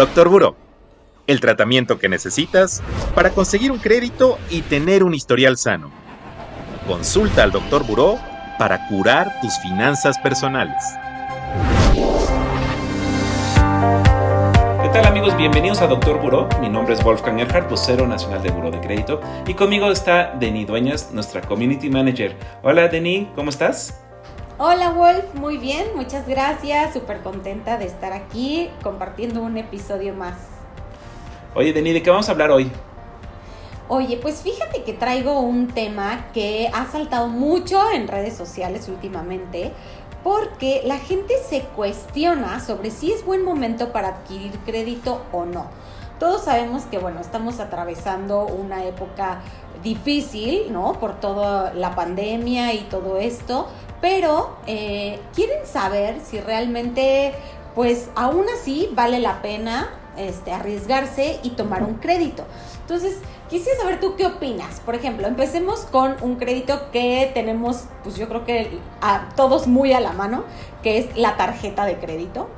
Doctor 0.00 0.30
Buró, 0.30 0.56
el 1.26 1.40
tratamiento 1.40 1.98
que 1.98 2.08
necesitas 2.08 2.82
para 3.14 3.32
conseguir 3.32 3.70
un 3.70 3.76
crédito 3.76 4.38
y 4.48 4.62
tener 4.62 5.04
un 5.04 5.12
historial 5.12 5.58
sano. 5.58 5.90
Consulta 6.86 7.42
al 7.42 7.52
Doctor 7.52 7.84
Buró 7.86 8.18
para 8.58 8.88
curar 8.88 9.42
tus 9.42 9.58
finanzas 9.58 10.18
personales. 10.20 10.82
¿Qué 14.82 14.88
tal 14.88 15.04
amigos? 15.04 15.36
Bienvenidos 15.36 15.82
a 15.82 15.86
Doctor 15.86 16.18
Buró. 16.18 16.48
Mi 16.62 16.70
nombre 16.70 16.94
es 16.94 17.04
Wolfgang 17.04 17.38
Erhardt, 17.38 17.68
vocero 17.68 18.06
nacional 18.06 18.42
de 18.42 18.52
Buró 18.52 18.70
de 18.70 18.80
Crédito. 18.80 19.20
Y 19.46 19.52
conmigo 19.52 19.92
está 19.92 20.34
Denis 20.40 20.66
Dueñas, 20.66 21.10
nuestra 21.12 21.42
Community 21.42 21.90
Manager. 21.90 22.34
Hola 22.62 22.88
Denis, 22.88 23.28
¿cómo 23.36 23.50
estás? 23.50 24.00
Hola 24.62 24.90
Wolf, 24.90 25.34
muy 25.36 25.56
bien, 25.56 25.86
muchas 25.96 26.28
gracias, 26.28 26.92
súper 26.92 27.22
contenta 27.22 27.78
de 27.78 27.86
estar 27.86 28.12
aquí 28.12 28.68
compartiendo 28.82 29.40
un 29.40 29.56
episodio 29.56 30.12
más. 30.12 30.34
Oye 31.54 31.72
Denis, 31.72 31.94
¿de 31.94 32.02
qué 32.02 32.10
vamos 32.10 32.28
a 32.28 32.32
hablar 32.32 32.50
hoy? 32.50 32.70
Oye, 33.88 34.18
pues 34.18 34.42
fíjate 34.42 34.82
que 34.82 34.92
traigo 34.92 35.40
un 35.40 35.68
tema 35.68 36.26
que 36.34 36.70
ha 36.74 36.84
saltado 36.84 37.28
mucho 37.28 37.80
en 37.90 38.06
redes 38.06 38.36
sociales 38.36 38.90
últimamente 38.90 39.72
porque 40.22 40.82
la 40.84 40.98
gente 40.98 41.38
se 41.38 41.62
cuestiona 41.62 42.60
sobre 42.60 42.90
si 42.90 43.12
es 43.12 43.24
buen 43.24 43.42
momento 43.42 43.92
para 43.92 44.08
adquirir 44.08 44.52
crédito 44.66 45.22
o 45.32 45.46
no. 45.46 45.68
Todos 46.18 46.44
sabemos 46.44 46.82
que, 46.82 46.98
bueno, 46.98 47.20
estamos 47.20 47.60
atravesando 47.60 48.44
una 48.44 48.84
época 48.84 49.40
difícil, 49.82 50.70
¿no? 50.70 50.92
Por 51.00 51.18
toda 51.18 51.72
la 51.72 51.94
pandemia 51.94 52.74
y 52.74 52.80
todo 52.80 53.16
esto, 53.16 53.68
pero 54.00 54.56
eh, 54.66 55.20
quieren 55.34 55.66
saber 55.66 56.20
si 56.24 56.40
realmente, 56.40 57.34
pues 57.74 58.08
aún 58.14 58.46
así 58.58 58.88
vale 58.92 59.20
la 59.20 59.42
pena 59.42 59.90
este, 60.16 60.52
arriesgarse 60.52 61.40
y 61.42 61.50
tomar 61.50 61.82
un 61.82 61.94
crédito. 61.94 62.44
Entonces, 62.80 63.18
quisiera 63.48 63.78
saber 63.78 64.00
tú 64.00 64.16
qué 64.16 64.26
opinas. 64.26 64.80
Por 64.80 64.94
ejemplo, 64.94 65.26
empecemos 65.26 65.80
con 65.80 66.16
un 66.22 66.36
crédito 66.36 66.90
que 66.90 67.30
tenemos, 67.32 67.84
pues 68.02 68.16
yo 68.16 68.28
creo 68.28 68.44
que 68.44 68.78
a 69.00 69.28
todos 69.36 69.66
muy 69.66 69.92
a 69.92 70.00
la 70.00 70.12
mano, 70.12 70.44
que 70.82 70.98
es 70.98 71.16
la 71.16 71.36
tarjeta 71.36 71.84
de 71.84 71.96
crédito. 71.98 72.48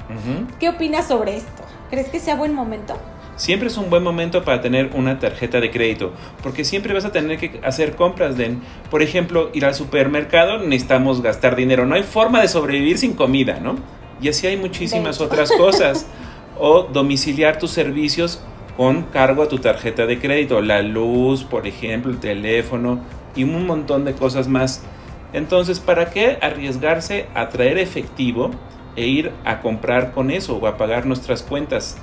¿Qué 0.58 0.70
opinas 0.70 1.06
sobre 1.06 1.36
esto? 1.36 1.62
¿Crees 1.90 2.08
que 2.08 2.20
sea 2.20 2.36
buen 2.36 2.54
momento? 2.54 2.94
Siempre 3.42 3.66
es 3.66 3.76
un 3.76 3.90
buen 3.90 4.04
momento 4.04 4.44
para 4.44 4.60
tener 4.60 4.90
una 4.94 5.18
tarjeta 5.18 5.58
de 5.58 5.72
crédito, 5.72 6.12
porque 6.44 6.64
siempre 6.64 6.94
vas 6.94 7.04
a 7.04 7.10
tener 7.10 7.38
que 7.38 7.58
hacer 7.64 7.96
compras. 7.96 8.36
De, 8.36 8.54
por 8.88 9.02
ejemplo, 9.02 9.50
ir 9.52 9.64
al 9.64 9.74
supermercado, 9.74 10.58
necesitamos 10.60 11.22
gastar 11.22 11.56
dinero. 11.56 11.84
No 11.84 11.96
hay 11.96 12.04
forma 12.04 12.40
de 12.40 12.46
sobrevivir 12.46 12.98
sin 12.98 13.14
comida, 13.14 13.58
¿no? 13.58 13.74
Y 14.20 14.28
así 14.28 14.46
hay 14.46 14.56
muchísimas 14.56 15.20
otras 15.20 15.50
cosas. 15.50 16.06
O 16.60 16.84
domiciliar 16.84 17.58
tus 17.58 17.72
servicios 17.72 18.40
con 18.76 19.04
cargo 19.04 19.42
a 19.42 19.48
tu 19.48 19.58
tarjeta 19.58 20.06
de 20.06 20.20
crédito, 20.20 20.60
la 20.60 20.82
luz, 20.82 21.42
por 21.42 21.66
ejemplo, 21.66 22.12
el 22.12 22.20
teléfono 22.20 23.00
y 23.34 23.42
un 23.42 23.66
montón 23.66 24.04
de 24.04 24.12
cosas 24.12 24.46
más. 24.46 24.84
Entonces, 25.32 25.80
¿para 25.80 26.10
qué 26.10 26.38
arriesgarse 26.40 27.26
a 27.34 27.48
traer 27.48 27.78
efectivo 27.78 28.52
e 28.94 29.06
ir 29.06 29.32
a 29.44 29.60
comprar 29.60 30.12
con 30.12 30.30
eso 30.30 30.56
o 30.58 30.66
a 30.68 30.76
pagar 30.76 31.06
nuestras 31.06 31.42
cuentas? 31.42 31.96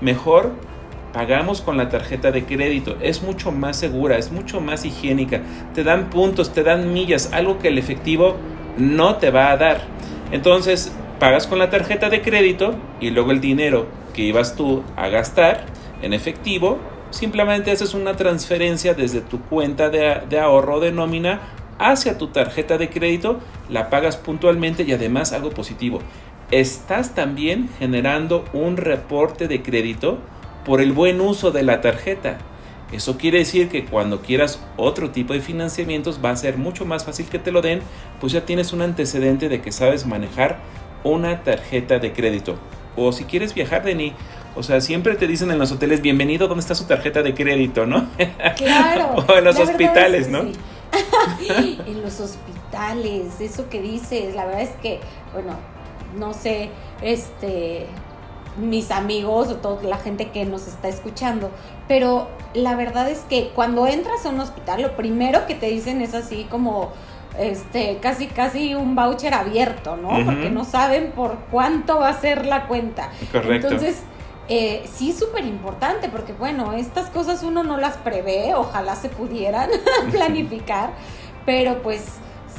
Mejor 0.00 0.54
pagamos 1.12 1.60
con 1.60 1.76
la 1.76 1.88
tarjeta 1.88 2.30
de 2.30 2.44
crédito. 2.44 2.96
Es 3.00 3.22
mucho 3.22 3.52
más 3.52 3.76
segura, 3.76 4.18
es 4.18 4.30
mucho 4.32 4.60
más 4.60 4.84
higiénica. 4.84 5.42
Te 5.74 5.84
dan 5.84 6.10
puntos, 6.10 6.52
te 6.52 6.62
dan 6.62 6.92
millas, 6.92 7.32
algo 7.32 7.58
que 7.58 7.68
el 7.68 7.78
efectivo 7.78 8.36
no 8.76 9.16
te 9.16 9.30
va 9.30 9.50
a 9.50 9.56
dar. 9.56 9.82
Entonces, 10.32 10.92
pagas 11.18 11.46
con 11.46 11.58
la 11.58 11.70
tarjeta 11.70 12.08
de 12.08 12.22
crédito 12.22 12.74
y 13.00 13.10
luego 13.10 13.32
el 13.32 13.40
dinero 13.40 13.86
que 14.14 14.22
ibas 14.22 14.56
tú 14.56 14.82
a 14.96 15.08
gastar 15.08 15.66
en 16.02 16.12
efectivo, 16.12 16.78
simplemente 17.10 17.70
haces 17.70 17.94
una 17.94 18.16
transferencia 18.16 18.94
desde 18.94 19.20
tu 19.20 19.40
cuenta 19.40 19.90
de, 19.90 20.22
de 20.28 20.40
ahorro 20.40 20.80
de 20.80 20.92
nómina 20.92 21.40
hacia 21.78 22.18
tu 22.18 22.28
tarjeta 22.28 22.78
de 22.78 22.90
crédito, 22.90 23.40
la 23.68 23.90
pagas 23.90 24.16
puntualmente 24.16 24.84
y 24.84 24.92
además 24.92 25.32
algo 25.32 25.50
positivo. 25.50 26.00
Estás 26.50 27.14
también 27.14 27.68
generando 27.78 28.44
un 28.52 28.76
reporte 28.76 29.46
de 29.46 29.62
crédito 29.62 30.18
por 30.64 30.80
el 30.80 30.92
buen 30.92 31.20
uso 31.20 31.50
de 31.50 31.62
la 31.62 31.80
tarjeta. 31.80 32.38
Eso 32.92 33.18
quiere 33.18 33.38
decir 33.38 33.68
que 33.68 33.84
cuando 33.84 34.20
quieras 34.20 34.60
otro 34.76 35.10
tipo 35.10 35.32
de 35.32 35.40
financiamientos 35.40 36.20
va 36.24 36.30
a 36.30 36.36
ser 36.36 36.58
mucho 36.58 36.84
más 36.84 37.04
fácil 37.04 37.26
que 37.26 37.38
te 37.38 37.52
lo 37.52 37.62
den, 37.62 37.80
pues 38.20 38.32
ya 38.32 38.44
tienes 38.44 38.72
un 38.72 38.82
antecedente 38.82 39.48
de 39.48 39.60
que 39.60 39.70
sabes 39.70 40.06
manejar 40.06 40.58
una 41.04 41.42
tarjeta 41.42 41.98
de 42.00 42.12
crédito. 42.12 42.56
O 42.96 43.12
si 43.12 43.24
quieres 43.24 43.54
viajar, 43.54 43.84
Deni, 43.84 44.12
o 44.56 44.64
sea, 44.64 44.80
siempre 44.80 45.14
te 45.14 45.28
dicen 45.28 45.50
en 45.52 45.58
los 45.58 45.70
hoteles, 45.70 46.02
bienvenido, 46.02 46.48
¿dónde 46.48 46.62
está 46.62 46.74
su 46.74 46.84
tarjeta 46.84 47.22
de 47.22 47.34
crédito, 47.34 47.86
no? 47.86 48.08
Claro. 48.56 49.24
o 49.28 49.36
en 49.36 49.44
los 49.44 49.58
hospitales, 49.58 50.28
¿no? 50.28 50.40
en 51.48 52.02
los 52.02 52.18
hospitales, 52.18 53.40
eso 53.40 53.68
que 53.70 53.80
dices, 53.80 54.34
la 54.34 54.46
verdad 54.46 54.62
es 54.62 54.70
que, 54.82 54.98
bueno, 55.32 55.56
no 56.18 56.34
sé, 56.34 56.70
este, 57.00 57.86
mis 58.56 58.90
amigos 58.90 59.48
o 59.48 59.56
toda 59.56 59.82
la 59.82 59.96
gente 59.96 60.30
que 60.30 60.44
nos 60.44 60.66
está 60.66 60.88
escuchando, 60.88 61.50
pero 61.88 62.28
la 62.54 62.74
verdad 62.74 63.08
es 63.08 63.20
que 63.20 63.50
cuando 63.54 63.86
entras 63.86 64.26
a 64.26 64.30
un 64.30 64.40
hospital, 64.40 64.82
lo 64.82 64.96
primero 64.96 65.46
que 65.46 65.54
te 65.54 65.66
dicen 65.66 66.00
es 66.00 66.14
así 66.14 66.46
como 66.50 66.90
este 67.38 67.98
casi 68.02 68.26
casi 68.26 68.74
un 68.74 68.96
voucher 68.96 69.34
abierto, 69.34 69.96
¿no? 69.96 70.08
Porque 70.24 70.50
no 70.50 70.64
saben 70.64 71.12
por 71.12 71.38
cuánto 71.50 71.98
va 71.98 72.08
a 72.08 72.20
ser 72.20 72.46
la 72.46 72.66
cuenta. 72.66 73.10
Correcto. 73.30 73.68
Entonces, 73.68 74.02
eh, 74.48 74.82
sí 74.92 75.12
súper 75.12 75.44
importante, 75.44 76.08
porque 76.08 76.32
bueno, 76.32 76.72
estas 76.72 77.08
cosas 77.10 77.44
uno 77.44 77.62
no 77.62 77.76
las 77.76 77.96
prevé, 77.98 78.54
ojalá 78.54 78.96
se 78.96 79.08
pudieran 79.08 79.70
planificar, 80.10 80.90
pero 81.46 81.82
pues 81.82 82.04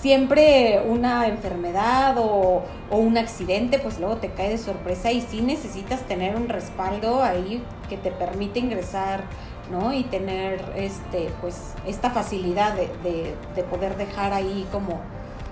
siempre 0.02 0.82
una 0.86 1.28
enfermedad 1.28 2.16
o, 2.18 2.64
un 2.90 3.18
accidente, 3.18 3.80
pues 3.80 4.00
luego 4.00 4.18
te 4.18 4.30
cae 4.30 4.50
de 4.50 4.58
sorpresa 4.58 5.12
y 5.12 5.22
sí 5.22 5.42
necesitas 5.42 6.02
tener 6.08 6.36
un 6.36 6.50
respaldo 6.50 7.24
ahí 7.24 7.64
que 7.88 7.96
te 7.96 8.12
permite 8.12 8.60
ingresar, 8.60 9.24
¿no? 9.72 9.94
Y 9.94 10.04
tener 10.04 10.62
este, 10.76 11.30
pues, 11.40 11.74
esta 11.88 12.10
facilidad 12.10 12.74
de, 12.74 13.34
de, 13.56 13.64
poder 13.64 13.96
dejar 13.96 14.34
ahí 14.34 14.68
como 14.74 15.00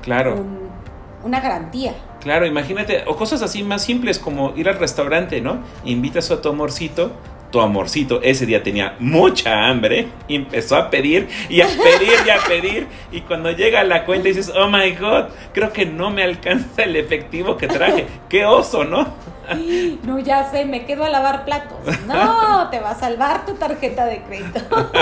claro. 0.01 0.43
una 1.23 1.39
garantía. 1.39 1.93
Claro, 2.19 2.45
imagínate, 2.45 3.03
o 3.07 3.15
cosas 3.15 3.41
así 3.41 3.63
más 3.63 3.83
simples 3.83 4.19
como 4.19 4.53
ir 4.57 4.67
al 4.67 4.77
restaurante, 4.77 5.39
¿no? 5.39 5.59
Invitas 5.85 6.31
a 6.31 6.41
tu 6.41 6.49
amorcito 6.49 7.13
tu 7.51 7.59
amorcito 7.59 8.21
ese 8.21 8.45
día 8.45 8.61
tenía 8.61 8.95
mucha 8.99 9.67
hambre 9.67 10.07
y 10.27 10.35
empezó 10.35 10.75
a 10.75 10.89
pedir 10.89 11.27
y 11.49 11.61
a 11.61 11.67
pedir 11.67 12.17
y 12.25 12.29
a 12.29 12.37
pedir 12.47 12.87
y 13.11 13.21
cuando 13.21 13.51
llega 13.51 13.81
a 13.81 13.83
la 13.83 14.05
cuenta 14.05 14.27
dices, 14.27 14.51
oh 14.55 14.67
my 14.67 14.91
god, 14.91 15.25
creo 15.53 15.71
que 15.73 15.85
no 15.85 16.09
me 16.09 16.23
alcanza 16.23 16.83
el 16.83 16.95
efectivo 16.95 17.57
que 17.57 17.67
traje. 17.67 18.07
Qué 18.29 18.45
oso, 18.45 18.83
¿no? 18.83 19.07
No, 20.03 20.19
ya 20.19 20.49
sé, 20.51 20.65
me 20.65 20.85
quedo 20.85 21.03
a 21.05 21.09
lavar 21.09 21.43
platos. 21.43 21.79
No, 22.05 22.69
te 22.69 22.79
va 22.79 22.91
a 22.91 22.99
salvar 22.99 23.45
tu 23.45 23.55
tarjeta 23.55 24.05
de 24.05 24.21
crédito. 24.23 24.59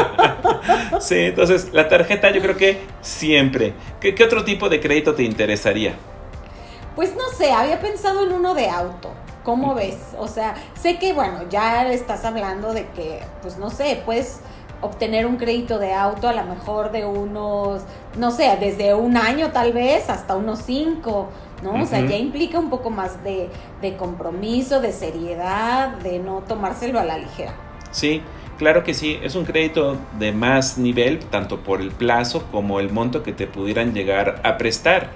Sí, 0.99 1.15
entonces 1.15 1.69
la 1.73 1.87
tarjeta 1.87 2.31
yo 2.31 2.41
creo 2.41 2.57
que 2.57 2.81
siempre. 3.01 3.73
¿Qué, 4.01 4.15
qué 4.15 4.23
otro 4.23 4.43
tipo 4.43 4.67
de 4.69 4.79
crédito 4.79 5.13
te 5.13 5.23
interesaría? 5.23 5.93
Pues 6.95 7.15
no 7.15 7.29
sé, 7.37 7.51
había 7.51 7.79
pensado 7.79 8.25
en 8.25 8.33
uno 8.33 8.53
de 8.53 8.69
auto. 8.69 9.13
¿Cómo 9.47 9.75
ves? 9.75 9.95
O 10.19 10.27
sea, 10.27 10.55
sé 10.77 10.99
que, 10.99 11.13
bueno, 11.13 11.47
ya 11.49 11.89
estás 11.89 12.25
hablando 12.25 12.73
de 12.73 12.85
que, 12.87 13.21
pues 13.41 13.57
no 13.57 13.69
sé, 13.69 14.01
puedes 14.03 14.41
obtener 14.81 15.25
un 15.25 15.37
crédito 15.37 15.79
de 15.79 15.93
auto 15.93 16.27
a 16.27 16.33
lo 16.33 16.43
mejor 16.43 16.91
de 16.91 17.05
unos, 17.05 17.81
no 18.17 18.31
sé, 18.31 18.57
desde 18.59 18.93
un 18.93 19.15
año 19.15 19.53
tal 19.53 19.71
vez 19.71 20.09
hasta 20.09 20.35
unos 20.35 20.59
cinco, 20.63 21.29
¿no? 21.63 21.81
O 21.81 21.85
sea, 21.85 22.01
ya 22.01 22.17
implica 22.17 22.59
un 22.59 22.69
poco 22.69 22.89
más 22.89 23.23
de, 23.23 23.49
de 23.81 23.95
compromiso, 23.95 24.81
de 24.81 24.91
seriedad, 24.91 25.91
de 25.99 26.19
no 26.19 26.43
tomárselo 26.45 26.99
a 26.99 27.05
la 27.05 27.17
ligera. 27.17 27.53
Sí, 27.91 28.21
Claro 28.57 28.83
que 28.83 28.95
sí, 28.95 29.19
es 29.21 29.35
un 29.35 29.45
crédito 29.45 29.97
de 30.17 30.31
más 30.31 30.79
nivel, 30.79 31.19
tanto 31.19 31.59
por 31.59 31.79
el 31.79 31.91
plazo 31.91 32.43
como 32.51 32.79
el 32.79 32.91
monto 32.91 33.21
que 33.21 33.31
te 33.31 33.45
pudieran 33.45 33.93
llegar 33.93 34.41
a 34.43 34.57
prestar. 34.57 35.11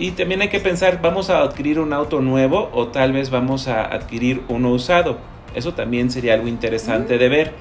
Y 0.00 0.12
también 0.12 0.40
hay 0.40 0.48
que 0.48 0.60
pensar, 0.60 1.02
¿vamos 1.02 1.28
a 1.28 1.42
adquirir 1.42 1.78
un 1.78 1.92
auto 1.92 2.22
nuevo 2.22 2.70
o 2.72 2.88
tal 2.88 3.12
vez 3.12 3.28
vamos 3.28 3.68
a 3.68 3.84
adquirir 3.84 4.42
uno 4.48 4.70
usado? 4.70 5.18
Eso 5.54 5.74
también 5.74 6.10
sería 6.10 6.32
algo 6.32 6.48
interesante 6.48 7.18
de 7.18 7.28
ver. 7.28 7.52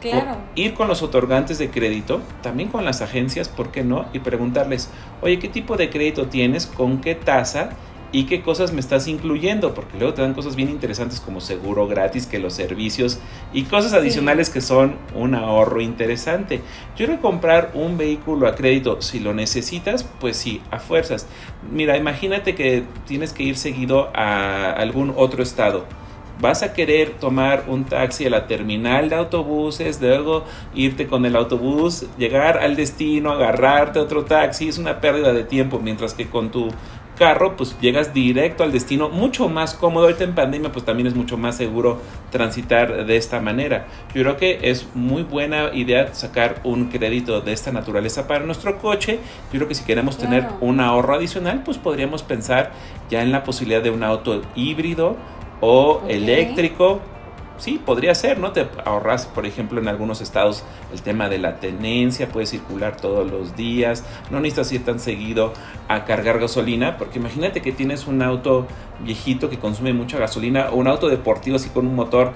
Claro. 0.00 0.38
ir 0.54 0.72
con 0.72 0.88
los 0.88 1.02
otorgantes 1.02 1.58
de 1.58 1.68
crédito, 1.68 2.22
también 2.42 2.70
con 2.70 2.86
las 2.86 3.02
agencias, 3.02 3.50
¿por 3.50 3.70
qué 3.70 3.84
no? 3.84 4.06
Y 4.14 4.20
preguntarles, 4.20 4.88
oye, 5.20 5.38
¿qué 5.38 5.48
tipo 5.48 5.76
de 5.76 5.90
crédito 5.90 6.26
tienes? 6.28 6.66
¿Con 6.66 7.02
qué 7.02 7.14
tasa? 7.14 7.70
Y 8.12 8.24
qué 8.24 8.42
cosas 8.42 8.72
me 8.72 8.80
estás 8.80 9.06
incluyendo, 9.06 9.74
porque 9.74 9.96
luego 9.98 10.14
te 10.14 10.22
dan 10.22 10.34
cosas 10.34 10.56
bien 10.56 10.68
interesantes 10.68 11.20
como 11.20 11.40
seguro 11.40 11.86
gratis, 11.86 12.26
que 12.26 12.38
los 12.38 12.54
servicios 12.54 13.18
y 13.52 13.64
cosas 13.64 13.92
adicionales 13.92 14.50
que 14.50 14.60
son 14.60 14.96
un 15.14 15.34
ahorro 15.34 15.80
interesante. 15.80 16.56
Yo 16.96 17.06
quiero 17.06 17.20
comprar 17.20 17.70
un 17.74 17.98
vehículo 17.98 18.48
a 18.48 18.54
crédito, 18.54 19.00
si 19.00 19.20
lo 19.20 19.32
necesitas, 19.34 20.04
pues 20.04 20.36
sí, 20.36 20.60
a 20.70 20.78
fuerzas. 20.78 21.26
Mira, 21.70 21.96
imagínate 21.96 22.54
que 22.54 22.84
tienes 23.06 23.32
que 23.32 23.44
ir 23.44 23.56
seguido 23.56 24.10
a 24.14 24.72
algún 24.72 25.12
otro 25.16 25.42
estado. 25.42 25.86
vas 26.40 26.62
a 26.62 26.72
querer 26.72 27.10
tomar 27.20 27.64
un 27.68 27.84
taxi 27.84 28.26
a 28.26 28.30
la 28.30 28.46
terminal 28.46 29.08
de 29.08 29.16
autobuses, 29.16 30.00
luego 30.00 30.44
irte 30.74 31.06
con 31.06 31.26
el 31.26 31.36
autobús, 31.36 32.06
llegar 32.18 32.58
al 32.58 32.76
destino, 32.76 33.30
agarrarte 33.30 33.98
otro 33.98 34.24
taxi, 34.24 34.68
es 34.68 34.78
una 34.78 35.00
pérdida 35.00 35.32
de 35.32 35.44
tiempo, 35.44 35.78
mientras 35.78 36.14
que 36.14 36.28
con 36.28 36.50
tu 36.50 36.68
carro, 37.20 37.54
pues 37.54 37.76
llegas 37.82 38.14
directo 38.14 38.64
al 38.64 38.72
destino, 38.72 39.10
mucho 39.10 39.50
más 39.50 39.74
cómodo. 39.74 40.06
Ahorita 40.06 40.24
en 40.24 40.34
pandemia, 40.34 40.72
pues 40.72 40.86
también 40.86 41.06
es 41.06 41.14
mucho 41.14 41.36
más 41.36 41.54
seguro 41.54 42.00
transitar 42.30 43.04
de 43.04 43.16
esta 43.18 43.40
manera. 43.40 43.86
Yo 44.14 44.22
creo 44.22 44.38
que 44.38 44.58
es 44.62 44.86
muy 44.94 45.22
buena 45.22 45.70
idea 45.74 46.14
sacar 46.14 46.62
un 46.64 46.86
crédito 46.86 47.42
de 47.42 47.52
esta 47.52 47.72
naturaleza 47.72 48.26
para 48.26 48.46
nuestro 48.46 48.78
coche. 48.78 49.18
Yo 49.52 49.58
creo 49.58 49.68
que 49.68 49.74
si 49.74 49.84
queremos 49.84 50.16
tener 50.16 50.48
un 50.62 50.80
ahorro 50.80 51.14
adicional, 51.14 51.62
pues 51.62 51.76
podríamos 51.76 52.22
pensar 52.22 52.72
ya 53.10 53.20
en 53.20 53.32
la 53.32 53.44
posibilidad 53.44 53.82
de 53.82 53.90
un 53.90 54.02
auto 54.02 54.40
híbrido 54.54 55.18
o 55.60 56.00
eléctrico 56.08 57.02
sí, 57.60 57.80
podría 57.84 58.14
ser, 58.14 58.38
¿no? 58.38 58.52
Te 58.52 58.66
ahorras, 58.84 59.26
por 59.26 59.46
ejemplo, 59.46 59.80
en 59.80 59.88
algunos 59.88 60.20
estados 60.20 60.64
el 60.92 61.02
tema 61.02 61.28
de 61.28 61.38
la 61.38 61.60
tenencia, 61.60 62.28
puedes 62.28 62.50
circular 62.50 62.96
todos 62.96 63.30
los 63.30 63.54
días, 63.56 64.04
no 64.30 64.40
necesitas 64.40 64.72
ir 64.72 64.84
tan 64.84 64.98
seguido 64.98 65.52
a 65.88 66.04
cargar 66.04 66.38
gasolina, 66.38 66.96
porque 66.96 67.18
imagínate 67.18 67.62
que 67.62 67.72
tienes 67.72 68.06
un 68.06 68.22
auto 68.22 68.66
viejito 69.00 69.48
que 69.48 69.58
consume 69.58 69.92
mucha 69.92 70.18
gasolina 70.18 70.68
o 70.70 70.76
un 70.76 70.88
auto 70.88 71.08
deportivo 71.08 71.56
así 71.56 71.68
con 71.70 71.86
un 71.86 71.94
motor, 71.94 72.32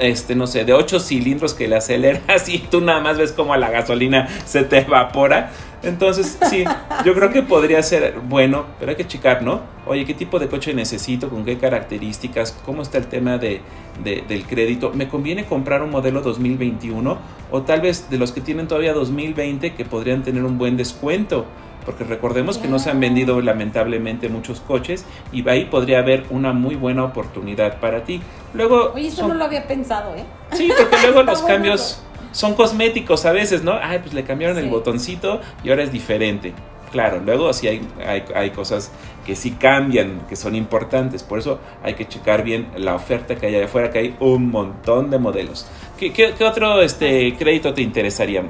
este, 0.00 0.34
no 0.34 0.46
sé, 0.46 0.64
de 0.64 0.72
8 0.72 1.00
cilindros 1.00 1.54
que 1.54 1.68
le 1.68 1.76
aceleras 1.76 2.48
y 2.48 2.58
tú 2.58 2.80
nada 2.80 3.00
más 3.00 3.18
ves 3.18 3.32
como 3.32 3.56
la 3.56 3.70
gasolina 3.70 4.28
se 4.44 4.64
te 4.64 4.78
evapora. 4.78 5.50
Entonces, 5.82 6.38
sí, 6.50 6.64
yo 7.04 7.14
creo 7.14 7.30
que 7.30 7.42
podría 7.42 7.82
ser 7.82 8.18
bueno, 8.28 8.66
pero 8.78 8.90
hay 8.90 8.96
que 8.96 9.06
checar, 9.06 9.42
¿no? 9.42 9.75
Oye, 9.86 10.04
¿qué 10.04 10.14
tipo 10.14 10.40
de 10.40 10.48
coche 10.48 10.74
necesito? 10.74 11.28
¿Con 11.28 11.44
qué 11.44 11.58
características? 11.58 12.58
¿Cómo 12.64 12.82
está 12.82 12.98
el 12.98 13.06
tema 13.06 13.38
de, 13.38 13.62
del 14.02 14.44
crédito? 14.44 14.90
¿Me 14.92 15.08
conviene 15.08 15.44
comprar 15.44 15.82
un 15.82 15.90
modelo 15.90 16.22
2021? 16.22 17.18
O 17.52 17.62
tal 17.62 17.80
vez 17.80 18.10
de 18.10 18.18
los 18.18 18.32
que 18.32 18.40
tienen 18.40 18.66
todavía 18.66 18.92
2020 18.92 19.74
que 19.74 19.84
podrían 19.84 20.24
tener 20.24 20.42
un 20.44 20.58
buen 20.58 20.76
descuento. 20.76 21.46
Porque 21.84 22.02
recordemos 22.02 22.58
que 22.58 22.66
no 22.66 22.80
se 22.80 22.90
han 22.90 22.98
vendido 22.98 23.40
lamentablemente 23.40 24.28
muchos 24.28 24.58
coches 24.58 25.06
y 25.30 25.48
ahí 25.48 25.66
podría 25.66 26.00
haber 26.00 26.24
una 26.30 26.52
muy 26.52 26.74
buena 26.74 27.04
oportunidad 27.04 27.78
para 27.78 28.02
ti. 28.02 28.20
Luego, 28.54 28.90
Oye, 28.92 29.06
eso 29.06 29.28
no 29.28 29.34
lo 29.34 29.44
había 29.44 29.68
pensado, 29.68 30.16
¿eh? 30.16 30.24
Sí, 30.50 30.68
porque 30.76 30.96
luego 31.00 31.22
los 31.30 31.42
cambios 31.42 32.02
son 32.32 32.54
cosméticos 32.54 33.24
a 33.24 33.30
veces, 33.30 33.62
¿no? 33.62 33.78
Ay, 33.80 34.00
pues 34.00 34.14
le 34.14 34.24
cambiaron 34.24 34.58
el 34.58 34.68
botoncito 34.68 35.40
y 35.62 35.70
ahora 35.70 35.84
es 35.84 35.92
diferente. 35.92 36.54
Claro, 36.90 37.20
luego 37.24 37.52
sí 37.52 37.68
hay, 37.68 37.86
hay, 38.34 38.50
cosas 38.50 38.90
que 39.24 39.34
sí 39.34 39.52
cambian, 39.52 40.22
que 40.28 40.36
son 40.36 40.54
importantes. 40.54 41.22
Por 41.22 41.38
eso 41.38 41.58
hay 41.82 41.94
que 41.94 42.06
checar 42.06 42.42
bien 42.42 42.68
la 42.76 42.94
oferta 42.94 43.34
que 43.34 43.46
hay 43.46 43.56
allá 43.56 43.64
afuera, 43.66 43.90
que 43.90 43.98
hay 43.98 44.16
un 44.20 44.50
montón 44.50 45.10
de 45.10 45.18
modelos. 45.18 45.66
¿Qué, 45.98 46.12
qué, 46.12 46.32
otro 46.44 46.80
este, 46.82 47.36
crédito 47.36 47.74
te 47.74 47.82
interesaría? 47.82 48.44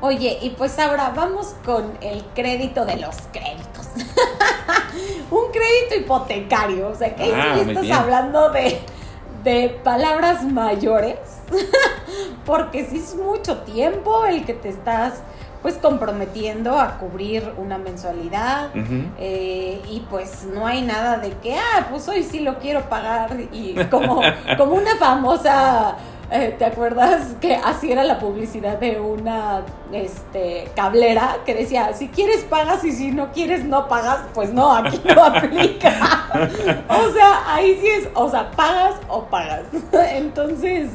Oye, 0.00 0.38
y 0.42 0.50
pues 0.50 0.78
ahora 0.78 1.12
vamos 1.14 1.54
con 1.64 1.84
el 2.00 2.24
crédito 2.34 2.84
de 2.84 2.96
los 2.96 3.16
créditos. 3.32 3.86
un 5.30 5.52
crédito 5.52 5.96
hipotecario. 6.00 6.88
O 6.88 6.94
sea, 6.94 7.14
que 7.14 7.24
ah, 7.24 7.58
estás 7.60 7.90
hablando 7.90 8.50
de, 8.50 8.80
de 9.44 9.68
palabras 9.84 10.44
mayores 10.44 11.18
porque 12.46 12.84
si 12.84 12.98
es 12.98 13.14
mucho 13.14 13.58
tiempo 13.58 14.24
el 14.26 14.44
que 14.44 14.54
te 14.54 14.68
estás 14.68 15.22
pues 15.62 15.76
comprometiendo 15.76 16.78
a 16.78 16.98
cubrir 16.98 17.52
una 17.56 17.78
mensualidad 17.78 18.70
eh, 19.18 19.80
y 19.88 20.00
pues 20.10 20.44
no 20.44 20.66
hay 20.66 20.82
nada 20.82 21.18
de 21.18 21.30
que, 21.42 21.54
ah, 21.54 21.86
pues 21.90 22.06
hoy 22.08 22.22
sí 22.22 22.40
lo 22.40 22.58
quiero 22.58 22.88
pagar 22.88 23.36
y 23.52 23.74
como, 23.90 24.20
como 24.56 24.74
una 24.74 24.96
famosa, 24.96 25.96
eh, 26.30 26.54
¿te 26.58 26.64
acuerdas 26.64 27.34
que 27.40 27.56
así 27.56 27.90
era 27.90 28.04
la 28.04 28.18
publicidad 28.18 28.78
de 28.78 29.00
una 29.00 29.62
este, 29.92 30.68
cablera 30.74 31.38
que 31.46 31.54
decía, 31.54 31.92
si 31.94 32.08
quieres 32.08 32.44
pagas 32.44 32.84
y 32.84 32.92
si 32.92 33.10
no 33.10 33.32
quieres 33.32 33.64
no 33.64 33.88
pagas? 33.88 34.20
Pues 34.34 34.52
no, 34.52 34.72
aquí 34.72 35.00
no 35.04 35.24
aplica. 35.24 36.28
o 36.88 37.12
sea, 37.12 37.54
ahí 37.54 37.78
sí 37.80 37.88
es, 37.88 38.08
o 38.14 38.28
sea, 38.28 38.50
pagas 38.52 38.94
o 39.08 39.24
pagas. 39.24 39.64
Entonces 40.12 40.90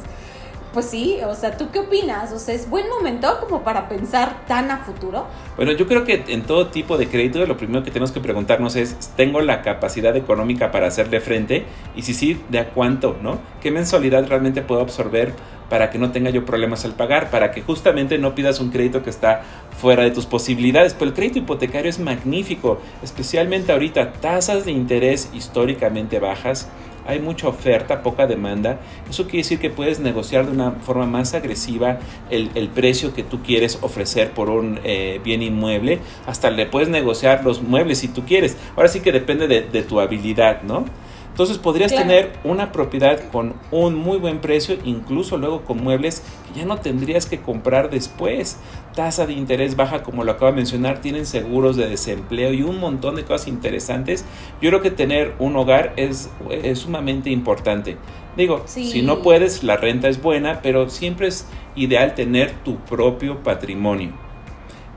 pues 0.72 0.86
sí, 0.86 1.18
o 1.26 1.34
sea, 1.34 1.56
¿tú 1.56 1.70
qué 1.70 1.80
opinas? 1.80 2.32
O 2.32 2.38
sea, 2.38 2.54
¿es 2.54 2.68
buen 2.68 2.88
momento 2.88 3.28
como 3.40 3.62
para 3.62 3.88
pensar 3.88 4.46
tan 4.46 4.70
a 4.70 4.78
futuro? 4.78 5.26
Bueno, 5.56 5.72
yo 5.72 5.86
creo 5.86 6.04
que 6.04 6.24
en 6.28 6.42
todo 6.42 6.68
tipo 6.68 6.96
de 6.96 7.08
crédito 7.08 7.44
lo 7.46 7.56
primero 7.56 7.82
que 7.84 7.90
tenemos 7.90 8.12
que 8.12 8.20
preguntarnos 8.20 8.76
es, 8.76 8.96
¿tengo 9.16 9.40
la 9.40 9.62
capacidad 9.62 10.16
económica 10.16 10.70
para 10.70 10.86
hacerle 10.86 11.20
frente? 11.20 11.64
Y 11.94 12.02
si 12.02 12.14
sí, 12.14 12.40
¿de 12.48 12.58
a 12.58 12.70
cuánto? 12.70 13.16
¿No? 13.22 13.38
¿Qué 13.60 13.70
mensualidad 13.70 14.26
realmente 14.26 14.62
puedo 14.62 14.80
absorber 14.80 15.34
para 15.68 15.90
que 15.90 15.98
no 15.98 16.10
tenga 16.10 16.30
yo 16.30 16.44
problemas 16.44 16.84
al 16.84 16.92
pagar? 16.92 17.30
Para 17.30 17.50
que 17.50 17.62
justamente 17.62 18.18
no 18.18 18.34
pidas 18.34 18.60
un 18.60 18.70
crédito 18.70 19.02
que 19.02 19.10
está 19.10 19.42
fuera 19.78 20.04
de 20.04 20.10
tus 20.10 20.26
posibilidades. 20.26 20.94
Pero 20.94 21.10
el 21.10 21.14
crédito 21.14 21.38
hipotecario 21.38 21.90
es 21.90 21.98
magnífico, 21.98 22.80
especialmente 23.02 23.72
ahorita, 23.72 24.12
tasas 24.14 24.64
de 24.64 24.72
interés 24.72 25.28
históricamente 25.34 26.18
bajas 26.18 26.68
hay 27.06 27.20
mucha 27.20 27.48
oferta, 27.48 28.02
poca 28.02 28.26
demanda. 28.26 28.80
Eso 29.08 29.24
quiere 29.24 29.38
decir 29.38 29.58
que 29.58 29.70
puedes 29.70 30.00
negociar 30.00 30.46
de 30.46 30.52
una 30.52 30.72
forma 30.72 31.06
más 31.06 31.34
agresiva 31.34 31.98
el, 32.30 32.68
precio 32.68 33.14
que 33.14 33.22
tú 33.22 33.42
quieres 33.42 33.78
ofrecer 33.82 34.30
por 34.30 34.48
un 34.48 34.80
eh, 34.84 35.20
bien 35.22 35.42
inmueble. 35.42 36.00
Hasta 36.26 36.50
le 36.50 36.66
puedes 36.66 36.88
negociar 36.88 37.44
los 37.44 37.62
muebles 37.62 37.98
si 37.98 38.08
tú 38.08 38.24
quieres. 38.24 38.56
Ahora 38.76 38.88
sí 38.88 39.00
que 39.00 39.12
depende 39.12 39.48
de, 39.48 39.62
de 39.62 39.82
tu 39.82 40.00
habilidad, 40.00 40.62
¿no? 40.62 40.84
Entonces 41.32 41.56
podrías 41.56 41.90
tener 41.90 42.30
una 42.44 42.72
propiedad 42.72 43.18
con 43.30 43.54
un 43.70 43.94
muy 43.94 44.18
buen 44.18 44.40
precio, 44.40 44.76
incluso 44.84 45.38
luego 45.38 45.62
con 45.62 45.82
muebles 45.82 46.22
que 46.46 46.60
ya 46.60 46.66
no 46.66 46.76
tendrías 46.76 47.24
que 47.24 47.40
comprar 47.40 47.88
después. 47.88 48.58
Tasa 48.94 49.24
de 49.24 49.32
interés 49.32 49.74
baja, 49.74 50.02
como 50.02 50.24
lo 50.24 50.32
acabo 50.32 50.50
de 50.50 50.56
mencionar, 50.56 51.00
tienen 51.00 51.24
seguros 51.24 51.76
de 51.76 51.88
desempleo 51.88 52.52
y 52.52 52.62
un 52.62 52.78
montón 52.78 53.16
de 53.16 53.24
cosas 53.24 53.48
interesantes. 53.48 54.26
Yo 54.60 54.68
creo 54.68 54.82
que 54.82 54.90
tener 54.90 55.32
un 55.38 55.56
hogar 55.56 55.94
es, 55.96 56.28
sumamente 56.74 57.30
importante. 57.30 57.96
Digo, 58.36 58.64
si 58.66 59.00
no 59.00 59.22
puedes, 59.22 59.64
la 59.64 59.78
renta 59.78 60.08
es 60.08 60.20
buena, 60.20 60.60
pero 60.60 60.90
siempre 60.90 61.28
es 61.28 61.46
ideal 61.76 62.14
tener 62.14 62.52
tu 62.62 62.76
propio 62.76 63.42
patrimonio. 63.42 64.10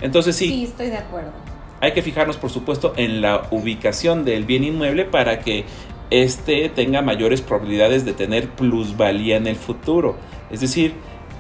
Entonces 0.02 0.36
sí. 0.36 0.50
Sí, 0.50 0.64
estoy 0.66 0.88
de 0.88 0.98
acuerdo. 0.98 1.32
Hay 1.80 1.94
que 1.94 2.02
fijarnos, 2.02 2.36
por 2.36 2.50
supuesto, 2.50 2.94
en 2.98 3.22
la 3.22 3.48
ubicación 3.52 4.26
del 4.26 4.44
bien 4.44 4.64
inmueble 4.64 5.06
para 5.06 5.40
que 5.40 5.66
este 6.10 6.70
tenga 6.70 7.02
mayores 7.02 7.42
probabilidades 7.42 8.06
de 8.06 8.14
tener 8.14 8.50
plusvalía 8.50 9.38
en 9.38 9.48
el 9.48 9.56
futuro. 9.56 10.16
Es 10.52 10.62
decir, 10.62 10.94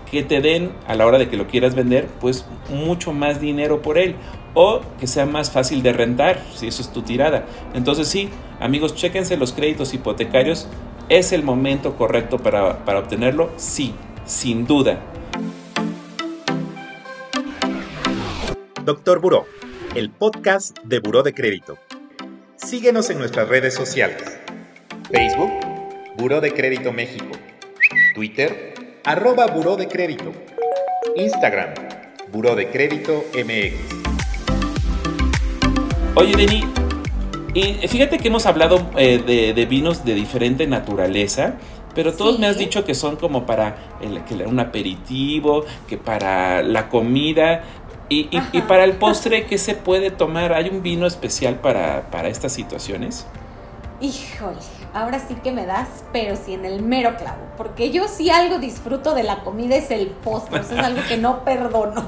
que 0.10 0.24
te 0.24 0.42
den 0.42 0.72
a 0.88 0.96
la 0.96 1.06
hora 1.06 1.18
de 1.18 1.30
que 1.30 1.38
lo 1.38 1.48
quieras 1.48 1.76
vender, 1.76 2.08
pues 2.20 2.46
mucho 2.70 3.12
más 3.12 3.42
dinero 3.42 3.82
por 3.82 3.98
él. 3.98 4.16
O 4.54 4.82
que 5.00 5.08
sea 5.08 5.26
más 5.26 5.52
fácil 5.52 5.84
de 5.84 5.92
rentar, 5.92 6.42
si 6.56 6.68
eso 6.68 6.82
es 6.82 6.92
tu 6.94 7.02
tirada. 7.02 7.46
Entonces 7.74 8.08
sí, 8.08 8.30
amigos, 8.60 8.96
chéquense 8.96 9.36
los 9.36 9.52
créditos 9.52 9.94
hipotecarios. 9.94 10.68
¿Es 11.10 11.34
el 11.34 11.44
momento 11.44 11.96
correcto 11.98 12.38
para, 12.38 12.86
para 12.86 13.00
obtenerlo? 13.00 13.52
Sí, 13.58 13.94
sin 14.26 14.66
duda. 14.66 15.02
Doctor 18.86 19.20
Buró, 19.20 19.46
el 19.96 20.10
podcast 20.12 20.78
de 20.84 21.00
Buró 21.00 21.24
de 21.24 21.34
Crédito. 21.34 21.78
Síguenos 22.56 23.10
en 23.10 23.20
nuestras 23.20 23.50
redes 23.50 23.74
sociales. 23.74 24.45
Facebook, 25.12 25.52
Buró 26.18 26.42
de 26.42 26.52
Crédito 26.52 26.92
México. 26.92 27.28
Twitter, 28.16 28.74
arroba 29.04 29.46
Buró 29.48 29.76
de 29.76 29.88
Crédito. 29.88 30.32
Instagram, 31.16 31.76
Buró 32.32 32.56
de 32.56 32.70
Crédito 32.70 33.24
MX. 33.34 33.76
Oye, 36.16 36.36
Deni, 36.36 36.64
y 37.54 37.88
fíjate 37.88 38.18
que 38.18 38.30
hemos 38.30 38.48
hablado 38.48 38.90
eh, 38.98 39.54
de, 39.56 39.66
vinos 39.66 40.04
de 40.06 40.16
diferente 40.16 40.66
naturaleza, 40.66 41.56
pero 41.94 42.14
todos 42.14 42.40
me 42.40 42.48
has 42.48 42.58
dicho 42.58 42.84
que 42.84 42.96
son 42.96 43.16
como 43.16 43.46
para 43.46 43.78
un 44.48 44.60
aperitivo, 44.60 45.66
que 45.88 45.98
para 45.98 46.64
la 46.64 46.90
comida. 46.90 47.64
Y, 48.10 48.28
para 48.68 48.84
el 48.84 48.94
postre, 48.98 49.46
¿qué 49.46 49.58
se 49.58 49.76
puede 49.76 50.10
tomar? 50.10 50.54
¿Hay 50.54 50.70
un 50.70 50.82
vino 50.82 51.06
especial 51.06 51.56
para, 51.56 52.10
para 52.12 52.28
estas 52.28 52.54
situaciones? 52.54 53.28
Híjole, 54.02 54.58
ahora 54.96 55.20
sí 55.20 55.36
que 55.36 55.52
me 55.52 55.68
das, 55.68 55.88
pero 56.12 56.36
sí 56.36 56.54
en 56.54 56.66
el 56.66 56.82
mero 56.82 57.16
clavo. 57.18 57.44
Porque 57.58 57.92
yo 57.92 58.08
sí 58.08 58.32
algo 58.32 58.58
disfruto 58.58 59.14
de 59.14 59.24
la 59.24 59.44
comida 59.44 59.76
es 59.76 59.92
el 59.92 60.08
postre, 60.08 60.62
eso 60.62 60.74
es 60.74 60.80
algo 60.80 61.02
que 61.08 61.18
no 61.18 61.44
perdono. 61.44 62.08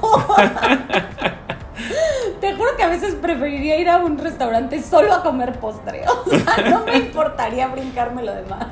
Te 2.40 2.54
juro 2.54 2.76
que 2.76 2.82
a 2.82 2.88
veces 2.88 3.14
preferiría 3.14 3.78
ir 3.78 3.88
a 3.88 3.98
un 3.98 4.18
restaurante 4.18 4.82
solo 4.82 5.12
a 5.12 5.22
comer 5.22 5.60
postre. 5.60 6.02
O 6.08 6.30
sea, 6.30 6.68
no 6.70 6.84
me 6.84 6.96
importaría 6.96 7.68
brincarme 7.68 8.22
lo 8.22 8.34
demás. 8.34 8.66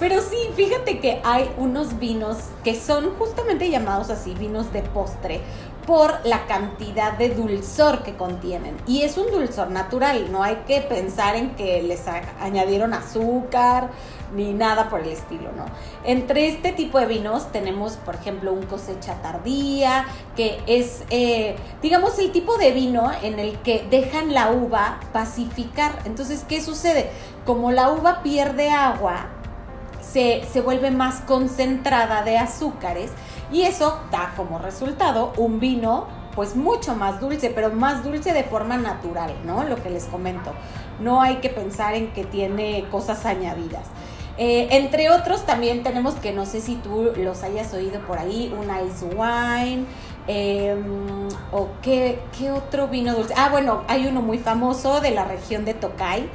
Pero 0.00 0.20
sí, 0.22 0.36
fíjate 0.54 1.00
que 1.00 1.20
hay 1.24 1.50
unos 1.58 1.98
vinos 1.98 2.38
que 2.62 2.74
son 2.74 3.14
justamente 3.18 3.68
llamados 3.68 4.10
así, 4.10 4.34
vinos 4.34 4.72
de 4.72 4.82
postre, 4.82 5.40
por 5.86 6.24
la 6.24 6.46
cantidad 6.46 7.12
de 7.12 7.30
dulzor 7.30 8.02
que 8.02 8.16
contienen. 8.16 8.76
Y 8.86 9.02
es 9.02 9.18
un 9.18 9.30
dulzor 9.30 9.70
natural, 9.70 10.30
no 10.32 10.42
hay 10.42 10.56
que 10.66 10.80
pensar 10.80 11.36
en 11.36 11.50
que 11.56 11.82
les 11.82 12.02
añadieron 12.40 12.94
azúcar, 12.94 13.90
ni 14.34 14.52
nada 14.52 14.88
por 14.88 15.00
el 15.00 15.10
estilo, 15.10 15.50
¿no? 15.56 15.66
Entre 16.04 16.48
este 16.48 16.72
tipo 16.72 16.98
de 16.98 17.06
vinos 17.06 17.52
tenemos, 17.52 17.92
por 17.96 18.16
ejemplo, 18.16 18.52
un 18.52 18.64
cosecha 18.64 19.14
tardía, 19.22 20.06
que 20.36 20.60
es, 20.66 21.04
eh, 21.10 21.56
digamos, 21.82 22.18
el 22.18 22.32
tipo 22.32 22.56
de 22.56 22.72
vino 22.72 23.10
en 23.22 23.38
el 23.38 23.58
que 23.58 23.86
dejan 23.90 24.34
la 24.34 24.50
uva 24.50 25.00
pacificar. 25.12 25.92
Entonces, 26.04 26.44
¿qué 26.48 26.60
sucede? 26.60 27.10
Como 27.44 27.70
la 27.70 27.90
uva 27.90 28.22
pierde 28.22 28.70
agua, 28.70 29.28
se, 30.00 30.44
se 30.52 30.60
vuelve 30.60 30.90
más 30.90 31.20
concentrada 31.20 32.22
de 32.22 32.38
azúcares 32.38 33.10
y 33.54 33.62
eso 33.62 34.00
da 34.10 34.34
como 34.36 34.58
resultado 34.58 35.32
un 35.36 35.60
vino 35.60 36.08
pues 36.34 36.56
mucho 36.56 36.96
más 36.96 37.20
dulce, 37.20 37.50
pero 37.50 37.70
más 37.70 38.02
dulce 38.02 38.32
de 38.32 38.42
forma 38.42 38.76
natural, 38.76 39.32
¿no? 39.46 39.62
Lo 39.62 39.80
que 39.80 39.90
les 39.90 40.06
comento. 40.06 40.52
No 40.98 41.22
hay 41.22 41.36
que 41.36 41.48
pensar 41.48 41.94
en 41.94 42.12
que 42.12 42.24
tiene 42.24 42.84
cosas 42.90 43.24
añadidas. 43.24 43.86
Eh, 44.36 44.66
entre 44.72 45.10
otros 45.10 45.46
también 45.46 45.84
tenemos 45.84 46.14
que 46.14 46.32
no 46.32 46.44
sé 46.44 46.60
si 46.60 46.74
tú 46.74 47.12
los 47.16 47.44
hayas 47.44 47.72
oído 47.72 48.00
por 48.00 48.18
ahí, 48.18 48.52
un 48.58 48.66
ice 48.84 49.06
wine. 49.06 49.86
Em, 50.26 51.28
o 51.52 51.68
qué, 51.82 52.18
qué 52.36 52.50
otro 52.50 52.88
vino 52.88 53.14
dulce. 53.14 53.34
Ah, 53.36 53.50
bueno, 53.50 53.82
hay 53.86 54.06
uno 54.06 54.20
muy 54.20 54.38
famoso 54.38 55.00
de 55.00 55.10
la 55.10 55.24
región 55.24 55.64
de 55.64 55.74
Tokai, 55.74 56.28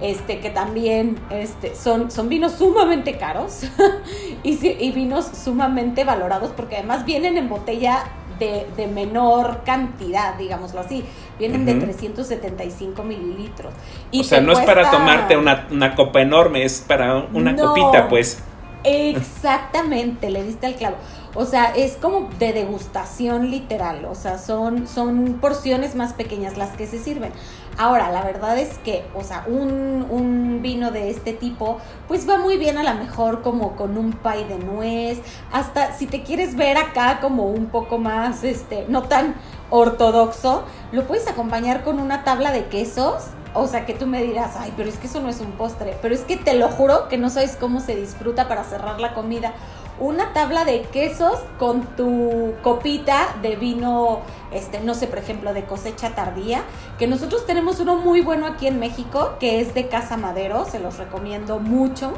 este, 0.00 0.40
que 0.40 0.50
también 0.50 1.18
este, 1.30 1.74
son, 1.74 2.10
son 2.10 2.28
vinos 2.28 2.52
sumamente 2.52 3.16
caros 3.16 3.62
y, 4.42 4.66
y, 4.66 4.92
vinos 4.92 5.26
sumamente 5.26 6.04
valorados 6.04 6.50
porque 6.50 6.76
además 6.76 7.04
vienen 7.04 7.38
en 7.38 7.48
botella 7.48 8.04
de, 8.38 8.86
menor 8.92 9.62
cantidad, 9.64 10.34
digámoslo 10.36 10.80
así. 10.80 11.04
Vienen 11.38 11.64
de 11.64 11.74
375 11.74 13.02
mililitros. 13.02 13.72
Y 14.10 14.20
o 14.20 14.24
sea, 14.24 14.40
no 14.40 14.52
es 14.52 14.60
para 14.60 14.90
tomarte 14.90 15.36
una, 15.36 15.66
una, 15.70 15.94
copa 15.94 16.20
enorme, 16.20 16.64
es 16.64 16.80
para 16.86 17.26
una 17.32 17.56
copita, 17.56 18.08
pues. 18.08 18.42
Exactamente, 18.84 20.30
le 20.30 20.42
diste 20.42 20.66
al 20.66 20.74
clavo. 20.74 20.96
O 21.34 21.46
sea, 21.46 21.74
es 21.74 21.96
como 21.96 22.28
de 22.38 22.52
degustación 22.52 23.50
literal. 23.50 24.04
O 24.04 24.14
sea, 24.14 24.38
son, 24.38 24.86
son 24.86 25.38
porciones 25.40 25.94
más 25.94 26.12
pequeñas 26.12 26.56
las 26.56 26.70
que 26.76 26.86
se 26.86 26.98
sirven. 26.98 27.32
Ahora, 27.76 28.10
la 28.10 28.22
verdad 28.22 28.58
es 28.58 28.78
que, 28.78 29.04
o 29.14 29.22
sea, 29.22 29.44
un, 29.46 30.06
un 30.08 30.60
vino 30.62 30.90
de 30.90 31.10
este 31.10 31.32
tipo, 31.32 31.78
pues 32.06 32.28
va 32.28 32.38
muy 32.38 32.56
bien 32.56 32.78
a 32.78 32.82
lo 32.82 32.94
mejor 32.94 33.42
como 33.42 33.76
con 33.76 33.98
un 33.98 34.12
pay 34.12 34.44
de 34.44 34.58
nuez. 34.58 35.20
Hasta 35.52 35.92
si 35.92 36.06
te 36.06 36.22
quieres 36.22 36.56
ver 36.56 36.76
acá 36.76 37.18
como 37.20 37.44
un 37.44 37.66
poco 37.66 37.98
más, 37.98 38.44
este, 38.44 38.86
no 38.88 39.02
tan 39.02 39.34
ortodoxo, 39.70 40.64
lo 40.92 41.06
puedes 41.06 41.26
acompañar 41.26 41.82
con 41.82 41.98
una 41.98 42.22
tabla 42.24 42.52
de 42.52 42.66
quesos 42.66 43.30
o 43.54 43.68
sea, 43.68 43.86
que 43.86 43.94
tú 43.94 44.06
me 44.06 44.20
dirás, 44.20 44.56
ay, 44.58 44.72
pero 44.76 44.88
es 44.88 44.98
que 44.98 45.06
eso 45.06 45.20
no 45.20 45.28
es 45.28 45.40
un 45.40 45.52
postre. 45.52 45.96
Pero 46.02 46.12
es 46.12 46.22
que 46.22 46.36
te 46.36 46.54
lo 46.54 46.68
juro 46.68 47.08
que 47.08 47.18
no 47.18 47.30
sabes 47.30 47.56
cómo 47.58 47.80
se 47.80 47.94
disfruta 47.94 48.48
para 48.48 48.64
cerrar 48.64 49.00
la 49.00 49.14
comida 49.14 49.52
una 49.98 50.32
tabla 50.32 50.64
de 50.64 50.82
quesos 50.82 51.38
con 51.58 51.82
tu 51.96 52.54
copita 52.62 53.36
de 53.42 53.56
vino, 53.56 54.20
este, 54.52 54.80
no 54.80 54.94
sé, 54.94 55.06
por 55.06 55.18
ejemplo, 55.18 55.54
de 55.54 55.64
cosecha 55.64 56.14
tardía, 56.14 56.62
que 56.98 57.06
nosotros 57.06 57.46
tenemos 57.46 57.80
uno 57.80 57.96
muy 57.96 58.20
bueno 58.20 58.46
aquí 58.46 58.66
en 58.66 58.78
México, 58.78 59.36
que 59.38 59.60
es 59.60 59.74
de 59.74 59.88
Casa 59.88 60.16
Madero, 60.16 60.64
se 60.64 60.80
los 60.80 60.98
recomiendo 60.98 61.60
mucho, 61.60 62.12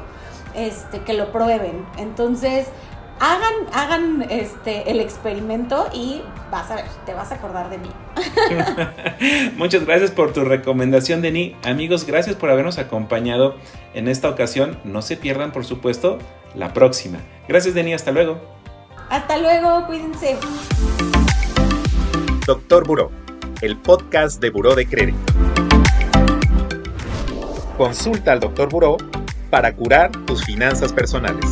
este, 0.54 1.00
que 1.00 1.12
lo 1.12 1.33
prueben. 1.33 1.87
Entonces, 1.99 2.68
hagan, 3.21 3.54
hagan 3.73 4.26
este, 4.30 4.90
el 4.90 5.00
experimento 5.00 5.87
y 5.92 6.23
vas 6.50 6.71
a 6.71 6.76
ver, 6.76 6.87
te 7.04 7.14
vas 7.14 7.30
a 7.33 7.37
acordar 7.37 7.68
de 7.71 7.78
mí. 7.78 7.90
Muchas 9.56 9.85
gracias 9.85 10.11
por 10.11 10.33
tu 10.33 10.45
recomendación, 10.45 11.23
Denis. 11.23 11.54
Amigos, 11.64 12.06
gracias 12.06 12.37
por 12.37 12.50
habernos 12.50 12.78
acompañado 12.78 13.56
en 13.95 14.09
esta 14.09 14.28
ocasión. 14.28 14.78
No 14.85 15.02
se 15.02 15.16
pierdan, 15.16 15.52
por 15.52 15.64
supuesto, 15.64 16.18
la 16.54 16.73
próxima. 16.73 17.18
Gracias, 17.49 17.75
Denis. 17.75 17.97
Hasta 17.97 18.12
luego. 18.12 18.40
Hasta 19.09 19.38
luego, 19.38 19.87
cuídense. 19.87 20.37
Doctor 22.47 22.87
Buró, 22.87 23.11
el 23.61 23.76
podcast 23.76 24.40
de 24.40 24.50
Buró 24.50 24.75
de 24.75 24.87
Crédito. 24.87 25.18
Consulta 27.76 28.33
al 28.33 28.40
Doctor 28.40 28.68
Buró 28.68 28.97
para 29.50 29.75
curar 29.75 30.11
tus 30.26 30.45
finanzas 30.45 30.92
personales. 30.92 31.45